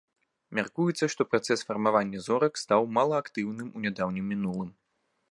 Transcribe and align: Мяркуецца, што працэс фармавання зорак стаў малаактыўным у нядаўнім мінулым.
Мяркуецца, 0.59 1.05
што 1.13 1.25
працэс 1.31 1.59
фармавання 1.67 2.21
зорак 2.27 2.53
стаў 2.61 2.81
малаактыўным 2.97 3.69
у 3.81 3.83
нядаўнім 3.87 4.25
мінулым. 4.35 4.73